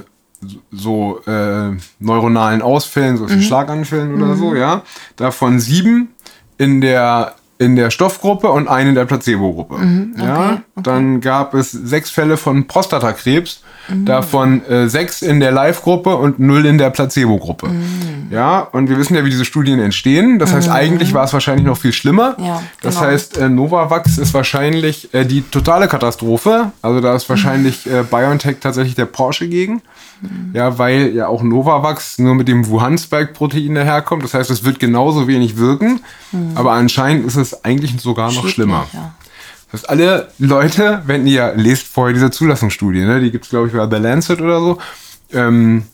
so 0.70 1.20
äh, 1.26 1.76
neuronalen 1.98 2.62
Ausfällen, 2.62 3.16
so 3.16 3.24
mhm. 3.24 3.42
Schlaganfällen 3.42 4.14
oder 4.14 4.34
mhm. 4.34 4.38
so, 4.38 4.54
ja. 4.54 4.82
Davon 5.16 5.60
sieben 5.60 6.10
in 6.58 6.80
der 6.80 7.34
in 7.58 7.76
der 7.76 7.90
Stoffgruppe 7.90 8.50
und 8.50 8.68
einen 8.68 8.90
in 8.90 8.94
der 8.94 9.04
Placebo-Gruppe. 9.04 9.76
Mhm, 9.76 10.12
okay, 10.14 10.24
ja, 10.24 10.50
okay. 10.52 10.62
Dann 10.76 11.20
gab 11.20 11.52
es 11.52 11.70
sechs 11.70 12.10
Fälle 12.10 12.38
von 12.38 12.66
Prostatakrebs, 12.66 13.62
mhm. 13.88 14.06
davon 14.06 14.64
äh, 14.64 14.88
sechs 14.88 15.20
in 15.20 15.40
der 15.40 15.52
Live-Gruppe 15.52 16.16
und 16.16 16.38
null 16.38 16.64
in 16.64 16.78
der 16.78 16.88
Placebo-Gruppe. 16.88 17.68
Mhm. 17.68 18.19
Ja, 18.30 18.60
und 18.60 18.88
wir 18.88 18.98
wissen 18.98 19.14
ja, 19.14 19.24
wie 19.24 19.30
diese 19.30 19.44
Studien 19.44 19.78
entstehen. 19.80 20.38
Das 20.38 20.52
heißt, 20.52 20.68
mhm. 20.68 20.74
eigentlich 20.74 21.14
war 21.14 21.24
es 21.24 21.32
wahrscheinlich 21.32 21.66
noch 21.66 21.78
viel 21.78 21.92
schlimmer. 21.92 22.36
Ja, 22.38 22.62
das 22.82 22.96
genau. 22.96 23.06
heißt, 23.06 23.38
äh, 23.38 23.48
Novavax 23.48 24.18
ist 24.18 24.34
wahrscheinlich 24.34 25.12
äh, 25.14 25.24
die 25.24 25.42
totale 25.42 25.88
Katastrophe. 25.88 26.72
Also 26.82 27.00
da 27.00 27.14
ist 27.14 27.28
wahrscheinlich 27.28 27.86
mhm. 27.86 27.92
äh, 27.92 28.02
BioNTech 28.02 28.56
tatsächlich 28.60 28.94
der 28.94 29.06
Porsche 29.06 29.48
gegen. 29.48 29.82
Mhm. 30.20 30.50
Ja, 30.52 30.78
weil 30.78 31.14
ja 31.14 31.28
auch 31.28 31.42
Novavax 31.42 32.18
nur 32.18 32.34
mit 32.34 32.48
dem 32.48 32.66
Wuhan-Spike-Protein 32.66 33.74
daherkommt. 33.74 34.24
Das 34.24 34.34
heißt, 34.34 34.50
es 34.50 34.64
wird 34.64 34.78
genauso 34.78 35.26
wenig 35.28 35.56
wirken. 35.56 36.00
Mhm. 36.32 36.52
Aber 36.54 36.72
anscheinend 36.72 37.26
ist 37.26 37.36
es 37.36 37.64
eigentlich 37.64 38.00
sogar 38.00 38.32
noch 38.32 38.48
schlimmer. 38.48 38.86
Ja. 38.92 39.14
Das 39.70 39.82
heißt, 39.82 39.90
alle 39.90 40.28
Leute, 40.38 41.02
wenn 41.06 41.26
ihr 41.26 41.54
lest 41.56 41.86
vorher 41.86 42.12
diese 42.12 42.30
Zulassungsstudie, 42.30 43.04
ne, 43.04 43.20
die 43.20 43.30
gibt 43.30 43.44
es, 43.44 43.50
glaube 43.50 43.68
ich, 43.68 43.72
bei 43.72 43.88
The 43.88 44.02
Lancet 44.02 44.40
oder 44.40 44.60
so. 44.60 44.78
Ähm, 45.32 45.84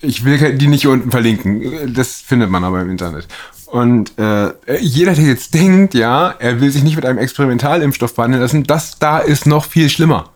ich 0.00 0.24
will 0.24 0.56
die 0.56 0.66
nicht 0.66 0.82
hier 0.82 0.90
unten 0.90 1.10
verlinken. 1.10 1.94
Das 1.94 2.16
findet 2.16 2.50
man 2.50 2.64
aber 2.64 2.80
im 2.80 2.90
Internet. 2.90 3.28
Und 3.66 4.18
äh, 4.18 4.52
jeder, 4.80 5.14
der 5.14 5.24
jetzt 5.24 5.54
denkt, 5.54 5.94
ja, 5.94 6.34
er 6.38 6.60
will 6.60 6.70
sich 6.72 6.82
nicht 6.82 6.96
mit 6.96 7.06
einem 7.06 7.18
Experimentalimpfstoff 7.18 8.14
behandeln 8.14 8.42
lassen, 8.42 8.64
das 8.64 8.98
da 8.98 9.18
ist 9.18 9.46
noch 9.46 9.64
viel 9.64 9.88
schlimmer. 9.88 10.30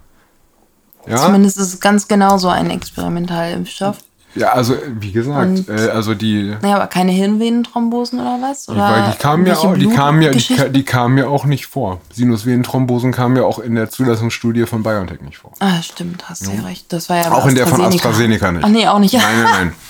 Ja? 1.09 1.17
Zumindest 1.17 1.59
ist 1.59 1.75
es 1.75 1.81
ganz 1.81 2.07
genau 2.07 2.39
so 2.39 2.49
ein 2.49 2.71
Experimentalimpfstoff. 2.71 3.99
Ja, 4.37 4.53
also 4.53 4.77
wie 4.99 5.13
gesagt, 5.13 5.69
äh, 5.69 5.91
also 5.91 6.15
die. 6.15 6.55
Naja, 6.61 6.77
aber 6.77 6.89
keine 6.89 7.13
Hirnvenenthrombosen 7.13 8.19
oder 8.19 8.39
was? 8.41 8.69
Oder 8.69 8.81
Weil 8.81 9.11
die 9.13 9.19
kamen 9.19 9.47
ja 9.47 9.57
auch, 9.57 9.75
die 9.75 9.89
kamen 9.89 10.23
ja, 10.23 10.31
die, 10.31 10.73
die 10.73 10.83
kamen 10.83 11.19
ja 11.19 11.29
auch 11.29 11.45
nicht 11.45 11.67
vor. 11.67 12.01
Sinusvenenthrombosen 12.13 13.13
kamen 13.13 13.37
ja 13.37 13.45
auch 13.45 13.59
in 13.61 13.77
der 13.77 13.91
Zulassungsstudie 13.91 14.67
von 14.67 14.83
BioNTech 14.83 15.21
nicht 15.21 15.39
vor. 15.39 15.53
Ah, 15.61 15.81
stimmt, 15.83 16.29
hast 16.29 16.47
du 16.47 16.51
ja 16.51 16.63
recht. 16.63 16.93
Das 16.93 17.09
war 17.09 17.17
ja 17.17 17.33
Auch 17.33 17.47
in 17.47 17.55
der 17.55 17.67
von 17.67 17.81
AstraZeneca 17.81 18.51
nicht. 18.53 18.65
Ach 18.65 18.69
nee, 18.69 18.89
auch 18.89 18.99
nicht. 18.99 19.15
Nein, 19.15 19.23
nein, 19.43 19.53
nein. 19.53 19.73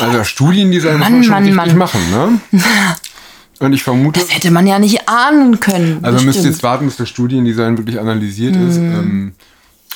Also 0.00 0.24
Studiendesign 0.24 0.98
muss 0.98 1.08
Mann, 1.08 1.12
man 1.12 1.22
schon 1.22 1.54
Mann, 1.54 1.68
richtig 1.68 1.78
Mann. 1.78 1.78
machen, 1.78 2.40
ne? 2.52 2.62
Und 3.60 3.74
ich 3.74 3.82
vermute, 3.82 4.18
Das 4.20 4.34
hätte 4.34 4.50
man 4.50 4.66
ja 4.66 4.78
nicht 4.78 5.06
ahnen 5.06 5.60
können. 5.60 5.98
also 6.02 6.24
müsst 6.24 6.42
ihr 6.42 6.50
jetzt 6.50 6.62
warten, 6.62 6.86
bis 6.86 6.96
das 6.96 7.10
Studiendesign 7.10 7.76
wirklich 7.76 8.00
analysiert 8.00 8.56
ist. 8.56 8.78
Mhm. 8.78 8.92
Ähm, 8.92 9.32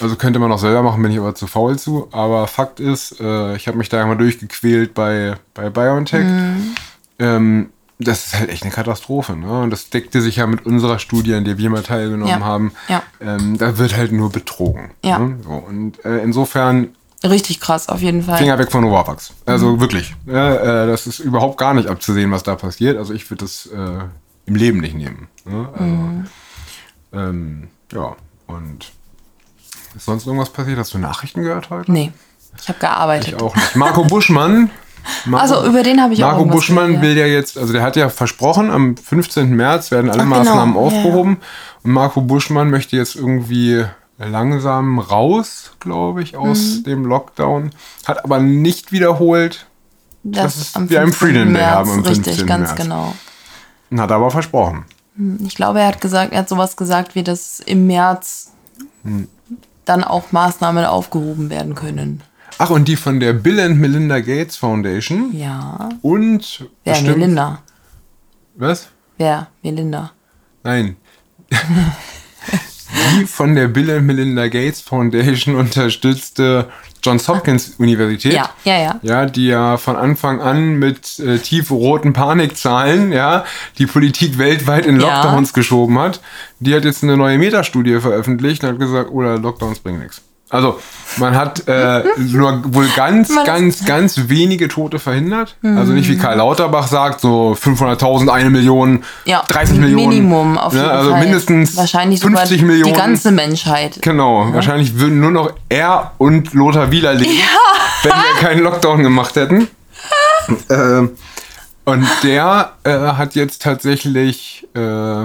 also 0.01 0.17
könnte 0.17 0.39
man 0.39 0.51
auch 0.53 0.59
selber 0.59 0.83
machen, 0.83 1.03
bin 1.03 1.13
ich 1.13 1.19
aber 1.19 1.35
zu 1.35 1.47
faul 1.47 1.79
zu. 1.79 2.09
Aber 2.13 2.47
Fakt 2.47 2.81
ist, 2.81 3.21
äh, 3.21 3.57
ich 3.57 3.69
habe 3.69 3.79
mich 3.79 3.89
da 3.89 3.99
ja 3.99 4.07
mal 4.07 4.17
durchgequält 4.17 4.95
bei, 4.95 5.37
bei 5.55 5.71
BioNTech. 5.71 6.25
Mhm. 6.25 6.75
Ähm, 7.19 7.69
das 8.01 8.27
ist 8.27 8.39
halt 8.39 8.51
echt 8.51 8.65
eine 8.65 8.73
Katastrophe. 8.73 9.37
Ne? 9.37 9.63
Und 9.63 9.71
das 9.71 9.89
deckte 9.91 10.21
sich 10.21 10.37
ja 10.37 10.47
mit 10.49 10.67
unserer 10.67 10.99
Studie, 10.99 11.35
an 11.35 11.45
der 11.45 11.59
wir 11.59 11.71
mal 11.71 11.83
teilgenommen 11.85 12.29
Ja. 12.41 12.41
haben. 12.41 12.73
Ja. 12.89 13.03
Ähm, 13.21 13.57
da 13.57 13.79
wird 13.79 13.97
halt 13.97 14.11
nur 14.11 14.31
betrogen. 14.33 14.91
Ja. 15.05 15.19
Ne? 15.21 15.39
So, 15.45 15.51
und 15.51 16.05
äh, 16.05 16.19
insofern 16.19 16.89
Richtig 17.23 17.59
krass, 17.61 17.89
auf 17.89 18.03
jeden 18.03 18.23
Fall. 18.23 18.37
Finger 18.37 18.59
weg 18.59 18.71
von 18.71 18.83
Novavax. 18.83 19.33
Also 19.47 19.77
Mhm. 19.77 19.81
wirklich. 19.81 20.15
Ja, 20.27 20.83
äh, 20.83 20.87
das 20.87 21.07
ist 21.07 21.21
überhaupt 21.21 21.57
gar 21.57 21.73
nicht 21.73 21.89
abzusehen, 21.89 22.31
was 22.33 22.43
da 22.43 22.55
passiert. 22.55 22.99
Also 22.99 23.15
ich 23.15 23.31
würde 23.31 23.45
das 23.45 23.65
äh, 23.67 24.01
im 24.45 24.55
Leben 24.57 24.81
nicht 24.81 24.95
nehmen. 24.95 25.29
Ne? 25.47 25.69
Also, 25.73 25.85
Mhm. 25.85 26.25
ähm, 27.15 27.69
ja, 27.93 28.15
und 28.47 28.93
ist 29.97 30.05
sonst 30.07 30.27
irgendwas 30.27 30.51
passiert? 30.51 30.79
Hast 30.79 30.95
du 30.95 30.99
Nachrichten 30.99 31.43
gehört 31.43 31.71
heute? 31.71 31.91
Nee, 31.93 32.13
ich 32.61 32.69
habe 32.69 32.79
gearbeitet. 32.79 33.35
Ich 33.37 33.41
auch 33.43 33.55
nicht. 33.55 33.77
Marco 33.77 34.05
Buschmann. 34.05 34.71
Marco, 35.27 35.43
Also 35.55 35.67
über 35.69 35.83
den 35.83 36.01
habe 36.01 36.15
ich 36.15 36.25
auch 36.25 36.33
Marco 36.33 36.45
Buschmann 36.47 36.87
gehört, 36.89 37.03
will 37.03 37.17
ja 37.19 37.27
jetzt, 37.27 37.59
also 37.59 37.73
der 37.73 37.83
hat 37.83 37.97
ja 37.97 38.09
versprochen, 38.09 38.71
am 38.71 38.97
15. 38.97 39.51
März 39.55 39.91
werden 39.91 40.11
alle 40.11 40.21
Ach, 40.23 40.25
genau. 40.25 40.39
Maßnahmen 40.39 40.75
Ja, 40.75 40.81
aufgehoben. 40.81 41.39
Und 41.83 41.93
Marco 41.93 42.21
Buschmann 42.23 42.71
möchte 42.71 42.97
jetzt 42.97 43.15
irgendwie 43.17 43.85
langsam 44.19 44.99
raus, 45.01 45.73
glaube 45.81 46.23
ich, 46.23 46.37
aus 46.37 46.77
Mhm. 46.79 46.85
dem 46.85 47.05
Lockdown. 47.07 47.71
Hat 48.07 48.25
aber 48.25 48.39
nicht 48.39 48.93
wiederholt, 48.93 49.67
Das, 50.23 50.43
das 50.45 50.57
ist 50.57 50.77
am 50.77 50.89
wie 50.89 50.97
ein 50.97 51.09
15. 51.13 51.29
Freedom 51.29 51.45
Day 51.53 51.53
März, 51.63 51.75
haben 51.75 51.91
am 51.91 52.01
Richtig, 52.01 52.25
15. 52.27 52.47
ganz 52.47 52.69
März. 52.71 52.81
genau. 52.81 53.15
hat 53.97 54.11
aber 54.13 54.31
versprochen. 54.31 54.85
Ich 55.45 55.55
glaube, 55.55 55.81
er 55.81 55.89
hat 55.89 56.01
gesagt, 56.01 56.33
er 56.33 56.39
hat 56.41 56.49
sowas 56.49 56.77
gesagt, 56.77 57.15
wie 57.15 57.23
dass 57.23 57.61
im 57.61 57.87
März 57.87 58.53
Hm. 59.05 59.29
Dann 59.85 60.05
auch 60.05 60.33
Maßnahmen 60.33 60.85
aufgehoben 60.85 61.51
werden 61.51 61.75
können. 61.75 62.23
Ach, 62.59 62.71
und 62.71 62.87
die 62.87 62.97
von 62.97 63.19
der 63.21 63.33
Bill 63.33 63.59
and 63.61 63.79
Melinda 63.81 64.21
Gates 64.21 64.57
Foundation 64.57 65.37
Ja. 65.37 65.89
und 66.03 66.67
Wer? 66.85 66.93
bestimmt- 66.95 67.19
Melinda. 67.19 67.63
Was? 68.55 68.89
Wer? 69.19 69.49
Melinda. 69.63 70.13
Nein. 70.63 70.97
Die 73.19 73.27
von 73.27 73.55
der 73.55 73.69
Bill 73.69 73.91
and 73.91 74.07
Melinda 74.07 74.49
Gates 74.49 74.81
Foundation 74.81 75.55
unterstützte 75.57 76.69
Johns 77.05 77.29
Hopkins 77.29 77.75
Universität. 77.79 78.33
Ja, 78.33 78.51
ja, 78.65 78.79
ja. 78.79 79.01
Ja, 79.03 79.27
die 79.27 79.47
ja 79.47 79.77
von 79.77 79.97
Anfang 79.97 80.41
an 80.41 80.75
mit 80.79 81.19
äh, 81.19 81.39
tiefroten 81.39 82.13
Panikzahlen, 82.13 83.13
ja, 83.13 83.45
die 83.79 83.87
Politik 83.87 84.39
weltweit 84.39 84.87
in 84.87 85.01
Ja. 85.01 85.23
Lockdowns 85.23 85.53
geschoben 85.53 85.99
hat. 85.99 86.21
Die 86.61 86.75
hat 86.75 86.85
jetzt 86.85 87.03
eine 87.03 87.17
neue 87.17 87.39
Metastudie 87.39 88.01
veröffentlicht 88.01 88.65
und 88.65 88.71
hat 88.71 88.79
gesagt, 88.79 89.11
oder 89.11 89.39
Lockdowns 89.39 89.81
bringen 89.81 90.01
nichts. 90.01 90.23
Also, 90.51 90.79
man 91.17 91.35
hat 91.35 91.67
äh, 91.69 92.05
nur 92.19 92.63
wohl 92.75 92.87
ganz, 92.95 93.31
Man- 93.31 93.45
ganz, 93.47 93.85
ganz 93.87 94.29
wenige 94.29 94.69
Tote 94.69 94.99
verhindert. 94.99 95.57
Also 95.63 95.93
nicht 95.93 96.09
wie 96.09 96.17
Karl 96.19 96.37
Lauterbach 96.37 96.87
sagt, 96.87 97.21
so 97.21 97.57
500.000, 97.61 98.29
eine 98.29 98.51
Million, 98.51 99.03
Ja, 99.25 99.43
30 99.49 99.79
Millionen. 99.79 100.09
Minimum 100.09 100.59
auf 100.59 100.73
ne? 100.73 100.81
jeden 100.81 100.91
Also 100.91 101.11
Fall. 101.11 101.21
mindestens 101.23 101.77
Wahrscheinlich 101.77 102.21
50 102.21 102.51
sogar 102.61 102.67
Millionen. 102.67 102.93
die 102.93 102.99
ganze 102.99 103.31
Menschheit. 103.33 103.99
Genau, 104.03 104.53
wahrscheinlich 104.53 104.99
würden 104.99 105.19
nur 105.21 105.31
noch 105.31 105.51
er 105.69 106.13
und 106.19 106.53
Lothar 106.53 106.91
Wieler 106.91 107.15
leben, 107.15 107.33
wenn 108.03 108.13
wir 108.13 108.41
keinen 108.41 108.63
Lockdown 108.63 109.03
gemacht 109.03 109.35
hätten. 109.37 109.69
ähm, 110.71 111.13
und 111.87 112.07
der 112.23 112.73
äh, 112.85 112.91
hat 112.91 113.35
jetzt 113.35 113.63
tatsächlich, 113.63 114.67
äh, 114.75 115.25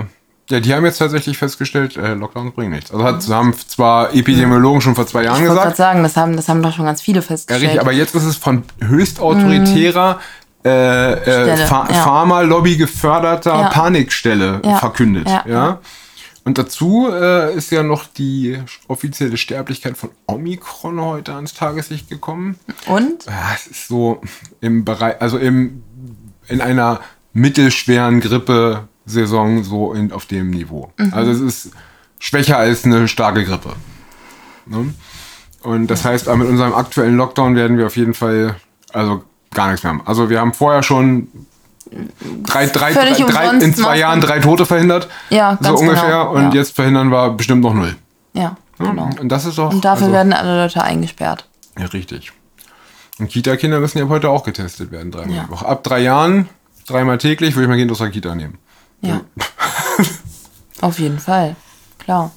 ja, 0.49 0.59
die 0.59 0.73
haben 0.73 0.85
jetzt 0.85 0.97
tatsächlich 0.97 1.37
festgestellt, 1.37 1.95
äh, 1.97 2.13
Lockdowns 2.13 2.53
bringen 2.55 2.71
nichts. 2.71 2.91
Also 2.91 3.03
hat, 3.03 3.27
haben 3.29 3.53
zwar 3.67 4.13
Epidemiologen 4.13 4.81
schon 4.81 4.95
vor 4.95 5.05
zwei 5.05 5.23
Jahren 5.23 5.35
Ich 5.35 5.41
wollte 5.47 5.55
gerade 5.55 5.71
gesagt, 5.71 5.77
sagen, 5.77 6.03
das 6.03 6.17
haben, 6.17 6.35
das 6.35 6.49
haben 6.49 6.63
doch 6.63 6.73
schon 6.73 6.85
ganz 6.85 7.01
viele 7.01 7.19
ja, 7.19 7.25
festgestellt. 7.25 7.63
richtig, 7.63 7.81
aber 7.81 7.91
jetzt 7.91 8.15
ist 8.15 8.23
es 8.25 8.35
von 8.35 8.63
höchst 8.81 9.19
autoritärer 9.19 10.19
äh, 10.65 11.13
äh, 11.13 11.59
ja. 11.59 11.65
Pharma-Lobby 11.67 12.77
geförderter 12.77 13.53
Ja. 13.55 13.69
Panikstelle 13.69 14.61
Ja, 14.65 14.77
verkündet. 14.77 15.27
ja, 15.27 15.43
Ja, 15.45 15.53
ja. 15.53 15.79
Und 16.45 16.57
dazu 16.57 17.07
äh, 17.11 17.53
ist 17.53 17.69
ja 17.71 17.83
noch 17.83 18.05
die 18.07 18.57
offizielle 18.87 19.37
Sterblichkeit 19.37 19.97
von 19.97 20.09
Omikron 20.25 20.99
heute 20.99 21.35
ans 21.35 21.53
Tageslicht 21.53 22.09
gekommen. 22.09 22.57
Und? 22.87 23.25
Ja, 23.25 23.51
es 23.53 23.67
ist 23.67 23.87
so 23.87 24.21
im 24.59 24.83
Bereich, 24.83 25.21
also 25.21 25.37
im, 25.37 25.83
in 26.47 26.59
einer 26.61 27.01
mittelschweren 27.33 28.19
Grippe-Saison 29.09 29.63
so 29.63 29.93
in, 29.93 30.11
auf 30.11 30.25
dem 30.25 30.51
Niveau. 30.51 30.91
Also 31.11 31.31
es 31.31 31.39
ist 31.39 31.71
schwächer 32.19 32.57
als 32.57 32.85
eine 32.85 33.07
starke 33.07 33.43
Grippe. 33.43 33.73
Ne? 34.65 34.93
Und 35.63 35.87
das 35.87 36.05
heißt, 36.05 36.33
mit 36.35 36.47
unserem 36.47 36.73
aktuellen 36.73 37.17
Lockdown 37.17 37.55
werden 37.55 37.77
wir 37.77 37.87
auf 37.87 37.97
jeden 37.97 38.13
Fall 38.13 38.55
also 38.93 39.23
gar 39.53 39.67
nichts 39.69 39.83
mehr 39.83 39.93
haben. 39.93 40.01
Also 40.05 40.29
wir 40.29 40.39
haben 40.39 40.53
vorher 40.53 40.83
schon 40.83 41.27
drei, 42.43 42.67
drei, 42.67 42.93
drei, 42.93 43.13
drei 43.13 43.49
in 43.57 43.73
zwei 43.73 43.97
Jahren 43.97 44.21
drei 44.21 44.39
Tote 44.39 44.65
verhindert. 44.65 45.09
Ja, 45.29 45.57
so 45.59 45.69
ganz 45.69 45.81
ungefähr. 45.81 46.03
genau, 46.03 46.33
Und 46.33 46.53
ja. 46.53 46.59
jetzt 46.59 46.75
verhindern 46.75 47.09
wir 47.09 47.31
bestimmt 47.31 47.61
noch 47.61 47.73
null. 47.73 47.95
Ja, 48.33 48.55
genau. 48.77 49.09
Und 49.19 49.29
das 49.29 49.45
ist 49.45 49.57
doch. 49.57 49.73
Und 49.73 49.83
dafür 49.83 50.05
also, 50.05 50.13
werden 50.13 50.33
alle 50.33 50.63
Leute 50.63 50.83
eingesperrt. 50.83 51.47
Ja, 51.77 51.85
richtig. 51.87 52.31
Und 53.17 53.27
Kita-Kinder 53.29 53.79
müssen 53.81 53.97
ja 53.97 54.07
heute 54.07 54.29
auch 54.29 54.45
getestet 54.45 54.91
werden, 54.91 55.11
dreimal 55.11 55.35
Ja. 55.35 55.43
die 55.43 55.51
Woche. 55.51 55.65
Ab 55.67 55.83
drei 55.83 55.99
Jahren, 55.99 56.47
dreimal 56.87 57.17
täglich, 57.17 57.55
würde 57.55 57.63
ich 57.63 57.69
mein 57.69 57.79
Kind 57.79 57.91
aus 57.91 57.97
der 57.97 58.11
Kita 58.11 58.33
nehmen. 58.33 58.59
Ja. 59.01 59.21
Auf 60.81 60.99
jeden 60.99 61.19
Fall. 61.19 61.55
Klar. 61.97 62.31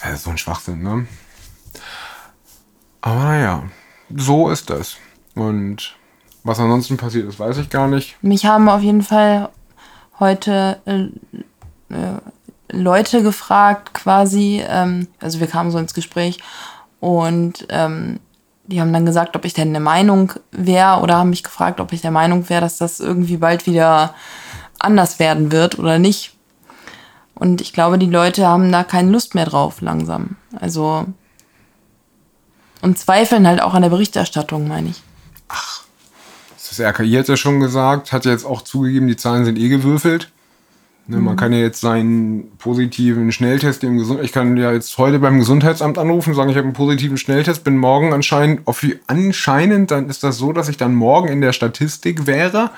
Also 0.00 0.16
so 0.16 0.30
ein 0.30 0.38
Schwachsinn, 0.38 0.82
ne? 0.82 1.06
Aber 3.00 3.24
naja, 3.24 3.62
so 4.14 4.50
ist 4.50 4.70
das. 4.70 4.96
Und 5.34 5.96
was 6.44 6.58
ansonsten 6.58 6.96
passiert 6.96 7.28
ist, 7.28 7.38
weiß 7.38 7.58
ich 7.58 7.70
gar 7.70 7.88
nicht. 7.88 8.22
Mich 8.22 8.46
haben 8.46 8.68
auf 8.68 8.82
jeden 8.82 9.02
Fall 9.02 9.50
heute 10.18 10.80
äh, 10.84 11.94
äh, 11.94 12.20
Leute 12.72 13.22
gefragt, 13.22 13.94
quasi. 13.94 14.62
Ähm, 14.66 15.08
also 15.20 15.40
wir 15.40 15.46
kamen 15.46 15.70
so 15.70 15.78
ins 15.78 15.94
Gespräch 15.94 16.38
und 17.00 17.66
ähm, 17.70 18.20
die 18.64 18.80
haben 18.80 18.92
dann 18.92 19.06
gesagt, 19.06 19.34
ob 19.34 19.44
ich 19.44 19.54
denn 19.54 19.68
eine 19.68 19.80
Meinung 19.80 20.32
wäre 20.52 21.00
oder 21.00 21.16
haben 21.16 21.30
mich 21.30 21.42
gefragt, 21.42 21.80
ob 21.80 21.92
ich 21.92 22.02
der 22.02 22.12
Meinung 22.12 22.48
wäre, 22.48 22.60
dass 22.60 22.78
das 22.78 23.00
irgendwie 23.00 23.36
bald 23.36 23.66
wieder 23.66 24.14
anders 24.80 25.18
werden 25.18 25.52
wird 25.52 25.78
oder 25.78 25.98
nicht. 25.98 26.32
Und 27.34 27.60
ich 27.60 27.72
glaube, 27.72 27.98
die 27.98 28.06
Leute 28.06 28.46
haben 28.46 28.70
da 28.70 28.84
keine 28.84 29.10
Lust 29.10 29.34
mehr 29.34 29.46
drauf, 29.46 29.80
langsam. 29.80 30.36
Also. 30.58 31.06
Und 32.82 32.98
zweifeln 32.98 33.46
halt 33.46 33.62
auch 33.62 33.74
an 33.74 33.82
der 33.82 33.90
Berichterstattung, 33.90 34.68
meine 34.68 34.90
ich. 34.90 35.02
Das 36.68 36.78
RKI 36.78 37.12
hat 37.14 37.28
ja 37.28 37.36
schon 37.36 37.58
gesagt, 37.58 38.12
hat 38.12 38.24
ja 38.24 38.30
jetzt 38.30 38.44
auch 38.44 38.62
zugegeben, 38.62 39.08
die 39.08 39.16
Zahlen 39.16 39.44
sind 39.44 39.58
eh 39.58 39.68
gewürfelt. 39.68 40.30
Ne, 41.10 41.16
Man 41.18 41.36
kann 41.36 41.52
ja 41.52 41.58
jetzt 41.58 41.80
seinen 41.80 42.56
positiven 42.58 43.32
Schnelltest 43.32 43.82
im 43.82 43.98
Gesund 43.98 44.20
ich 44.22 44.30
kann 44.32 44.56
ja 44.56 44.70
jetzt 44.72 44.96
heute 44.96 45.18
beim 45.18 45.38
Gesundheitsamt 45.40 45.98
anrufen, 45.98 46.34
sagen, 46.34 46.50
ich 46.50 46.56
habe 46.56 46.64
einen 46.66 46.72
positiven 46.72 47.16
Schnelltest, 47.16 47.64
bin 47.64 47.76
morgen 47.76 48.12
anscheinend, 48.12 48.60
offi- 48.66 48.98
anscheinend, 49.08 49.90
dann 49.90 50.08
ist 50.08 50.22
das 50.22 50.36
so, 50.38 50.52
dass 50.52 50.68
ich 50.68 50.76
dann 50.76 50.94
morgen 50.94 51.28
in 51.28 51.40
der 51.40 51.52
Statistik 51.52 52.26
wäre 52.28 52.70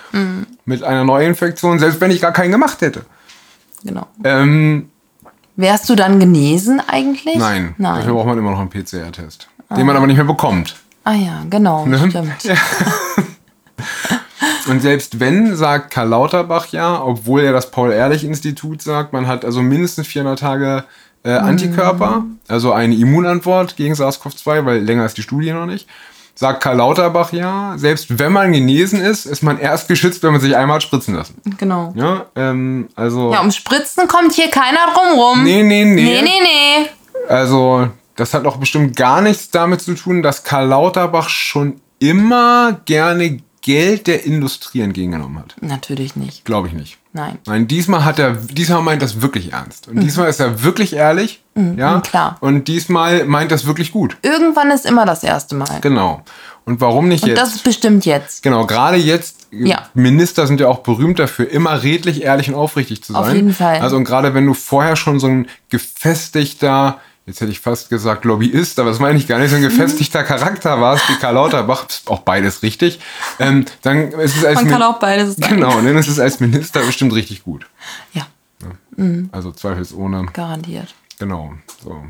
mit 0.64 0.82
einer 0.82 1.04
Neuinfektion, 1.04 1.78
selbst 1.78 2.00
wenn 2.00 2.10
ich 2.10 2.20
gar 2.22 2.32
keinen 2.32 2.52
gemacht 2.52 2.80
hätte. 2.80 3.04
Genau. 3.84 4.06
Ähm, 4.24 4.88
Wärst 5.56 5.90
du 5.90 5.94
dann 5.94 6.18
genesen 6.18 6.80
eigentlich? 6.86 7.36
nein, 7.36 7.74
Nein. 7.76 7.96
dafür 7.98 8.14
braucht 8.14 8.26
man 8.28 8.38
immer 8.38 8.52
noch 8.52 8.60
einen 8.60 8.70
PCR-Test, 8.70 9.48
den 9.76 9.84
man 9.84 9.94
aber 9.96 10.06
nicht 10.06 10.16
mehr 10.16 10.24
bekommt. 10.24 10.76
Ah 11.04 11.12
ja, 11.14 11.42
genau, 11.50 11.84
Ne? 11.84 11.98
stimmt. 11.98 12.32
Und 14.68 14.80
selbst 14.80 15.20
wenn, 15.20 15.56
sagt 15.56 15.92
Karl 15.92 16.08
Lauterbach 16.08 16.68
ja, 16.68 17.02
obwohl 17.02 17.40
er 17.42 17.52
das 17.52 17.70
Paul-Ehrlich-Institut 17.70 18.82
sagt, 18.82 19.12
man 19.12 19.26
hat 19.26 19.44
also 19.44 19.62
mindestens 19.62 20.06
400 20.06 20.38
Tage 20.38 20.84
äh, 21.24 21.30
Antikörper, 21.32 22.24
also 22.48 22.72
eine 22.72 22.94
Immunantwort 22.94 23.76
gegen 23.76 23.94
SARS-CoV-2, 23.94 24.64
weil 24.64 24.82
länger 24.82 25.06
ist 25.06 25.16
die 25.16 25.22
Studie 25.22 25.52
noch 25.52 25.66
nicht. 25.66 25.88
Sagt 26.34 26.62
Karl 26.62 26.78
Lauterbach 26.78 27.32
ja, 27.32 27.74
selbst 27.76 28.18
wenn 28.18 28.32
man 28.32 28.52
genesen 28.52 29.00
ist, 29.00 29.26
ist 29.26 29.42
man 29.42 29.58
erst 29.58 29.86
geschützt, 29.86 30.22
wenn 30.22 30.32
man 30.32 30.40
sich 30.40 30.56
einmal 30.56 30.76
hat 30.76 30.82
spritzen 30.82 31.14
lassen. 31.14 31.40
Genau. 31.58 31.92
Ja, 31.94 32.26
ähm, 32.36 32.88
also. 32.96 33.32
Ja, 33.32 33.40
um 33.40 33.50
Spritzen 33.50 34.08
kommt 34.08 34.32
hier 34.32 34.50
keiner 34.50 34.78
drum 34.94 35.18
rum. 35.18 35.44
nee, 35.44 35.62
nee, 35.62 35.84
nee. 35.84 36.02
Nee, 36.02 36.22
nee, 36.22 36.40
nee. 36.42 36.88
Also, 37.28 37.88
das 38.16 38.32
hat 38.32 38.46
auch 38.46 38.56
bestimmt 38.56 38.96
gar 38.96 39.20
nichts 39.20 39.50
damit 39.50 39.82
zu 39.82 39.94
tun, 39.94 40.22
dass 40.22 40.42
Karl 40.42 40.68
Lauterbach 40.68 41.28
schon 41.28 41.80
immer 41.98 42.80
gerne 42.86 43.40
Geld 43.62 44.06
der 44.08 44.24
Industrie 44.26 44.80
entgegengenommen 44.80 45.38
hat. 45.38 45.54
Natürlich 45.60 46.16
nicht. 46.16 46.44
Glaube 46.44 46.68
ich 46.68 46.74
nicht. 46.74 46.98
Nein. 47.12 47.38
Nein, 47.46 47.68
diesmal 47.68 48.04
hat 48.04 48.18
er, 48.18 48.32
diesmal 48.32 48.82
meint 48.82 49.02
das 49.02 49.22
wirklich 49.22 49.52
ernst. 49.52 49.88
Und 49.88 50.00
diesmal 50.00 50.28
ist 50.28 50.40
er 50.40 50.62
wirklich 50.64 50.94
ehrlich. 50.94 51.42
ja. 51.54 51.96
Mhm. 51.98 52.02
klar. 52.02 52.36
Und 52.40 52.68
diesmal 52.68 53.24
meint 53.24 53.52
das 53.52 53.66
wirklich 53.66 53.92
gut. 53.92 54.16
Irgendwann 54.22 54.70
ist 54.70 54.84
immer 54.84 55.06
das 55.06 55.22
erste 55.22 55.54
Mal. 55.54 55.80
Genau. 55.80 56.22
Und 56.64 56.80
warum 56.80 57.08
nicht 57.08 57.22
Und 57.24 57.30
jetzt? 57.30 57.38
das 57.40 57.54
ist 57.56 57.64
bestimmt 57.64 58.04
jetzt. 58.06 58.42
Genau, 58.42 58.66
gerade 58.66 58.96
jetzt, 58.96 59.48
Ja. 59.50 59.88
Minister 59.94 60.46
sind 60.46 60.60
ja 60.60 60.68
auch 60.68 60.78
berühmt 60.80 61.18
dafür, 61.18 61.50
immer 61.50 61.82
redlich, 61.82 62.22
ehrlich 62.22 62.48
und 62.48 62.54
aufrichtig 62.54 63.02
zu 63.02 63.12
sein. 63.12 63.22
Auf 63.22 63.32
jeden 63.34 63.52
Fall. 63.52 63.80
Also 63.80 63.96
und 63.96 64.04
gerade 64.04 64.32
wenn 64.34 64.46
du 64.46 64.54
vorher 64.54 64.96
schon 64.96 65.18
so 65.20 65.26
ein 65.26 65.48
gefestigter, 65.70 66.98
jetzt 67.26 67.40
hätte 67.40 67.52
ich 67.52 67.60
fast 67.60 67.88
gesagt 67.88 68.24
Lobbyist, 68.24 68.78
aber 68.78 68.90
das 68.90 68.98
meine 68.98 69.18
ich 69.18 69.28
gar 69.28 69.38
nicht, 69.38 69.50
so 69.50 69.56
ein 69.56 69.62
gefestigter 69.62 70.24
Charakter 70.24 70.80
warst, 70.80 71.08
wie 71.08 71.14
Karl 71.14 71.34
Lauterbach, 71.34 71.86
auch 72.06 72.20
beides 72.20 72.62
richtig, 72.62 73.00
ähm, 73.38 73.64
dann 73.82 74.10
ist 74.12 74.36
es 74.36 74.44
als 74.44 74.56
Man 74.56 74.68
kann 74.68 74.82
auch 74.82 74.98
beides. 74.98 75.36
Genau, 75.36 75.70
dann 75.70 75.96
ist 75.96 76.08
es 76.08 76.18
als 76.18 76.40
Minister 76.40 76.80
bestimmt 76.80 77.14
richtig 77.14 77.44
gut. 77.44 77.66
Ja, 78.12 78.26
Also 79.32 79.52
zweifelsohne. 79.52 80.26
garantiert. 80.32 80.94
Genau. 81.18 81.52
So. 81.82 82.02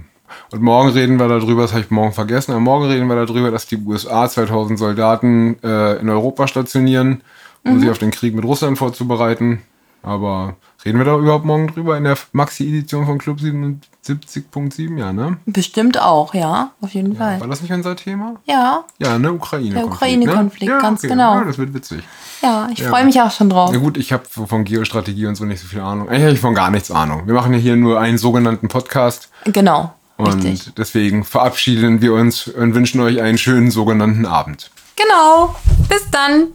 Und 0.50 0.62
morgen 0.62 0.88
reden 0.90 1.18
wir 1.18 1.28
darüber, 1.28 1.62
das 1.62 1.72
habe 1.72 1.82
ich 1.82 1.90
morgen 1.90 2.12
vergessen, 2.12 2.52
aber 2.52 2.60
morgen 2.60 2.86
reden 2.86 3.06
wir 3.06 3.26
darüber, 3.26 3.50
dass 3.50 3.66
die 3.66 3.76
USA 3.76 4.28
2000 4.28 4.78
Soldaten 4.78 5.56
äh, 5.62 6.00
in 6.00 6.08
Europa 6.08 6.48
stationieren, 6.48 7.22
um 7.64 7.78
sich 7.78 7.90
auf 7.90 7.98
den 7.98 8.10
Krieg 8.10 8.34
mit 8.34 8.44
Russland 8.44 8.78
vorzubereiten. 8.78 9.62
Aber 10.02 10.56
reden 10.84 10.98
wir 10.98 11.04
da 11.04 11.16
überhaupt 11.16 11.44
morgen 11.44 11.68
drüber 11.68 11.96
in 11.96 12.04
der 12.04 12.16
Maxi-Edition 12.32 13.06
von 13.06 13.18
Club 13.18 13.38
77.7? 13.38 14.98
Ja, 14.98 15.12
ne? 15.12 15.36
Bestimmt 15.46 16.00
auch, 16.00 16.34
ja, 16.34 16.70
auf 16.80 16.92
jeden 16.94 17.16
Fall. 17.16 17.40
War 17.40 17.46
das 17.48 17.62
nicht 17.62 17.72
unser 17.72 17.94
Thema? 17.96 18.34
Ja, 18.44 18.84
Ja, 18.98 19.18
ne? 19.18 19.32
Ukraine-Konflikt. 19.32 19.76
Der 19.76 19.86
Ukraine-Konflikt, 19.86 20.72
ne? 20.72 20.78
ganz 20.80 21.02
genau. 21.02 21.34
Ja, 21.36 21.44
das 21.44 21.58
wird 21.58 21.72
witzig. 21.74 22.02
ja, 22.42 22.68
ich 22.72 22.80
Ja. 22.80 22.88
freue 22.88 23.04
mich 23.04 23.20
auch 23.20 23.30
schon 23.30 23.48
drauf. 23.50 23.70
Na 23.72 23.78
gut, 23.78 23.96
ich 23.96 24.12
habe 24.12 24.24
von 24.28 24.64
Geostrategie 24.64 25.26
und 25.26 25.36
so 25.36 25.44
nicht 25.44 25.60
so 25.60 25.68
viel 25.68 25.80
Ahnung. 25.80 26.08
Eigentlich 26.08 26.22
habe 26.24 26.32
ich 26.34 26.40
von 26.40 26.54
gar 26.54 26.70
nichts 26.70 26.90
Ahnung. 26.90 27.26
Wir 27.26 27.34
machen 27.34 27.52
ja 27.52 27.58
hier 27.58 27.76
nur 27.76 28.00
einen 28.00 28.18
sogenannten 28.18 28.68
Podcast. 28.68 29.30
Genau, 29.44 29.92
Und 30.16 30.42
richtig. 30.44 30.74
deswegen 30.76 31.24
verabschieden 31.24 32.00
wir 32.00 32.14
uns 32.14 32.48
und 32.48 32.74
wünschen 32.74 33.00
euch 33.00 33.20
einen 33.22 33.38
schönen 33.38 33.70
sogenannten 33.70 34.26
Abend. 34.26 34.70
Genau, 34.96 35.54
bis 35.88 36.10
dann. 36.10 36.48